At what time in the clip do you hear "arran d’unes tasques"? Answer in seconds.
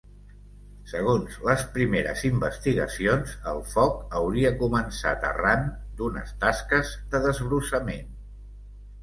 5.31-6.97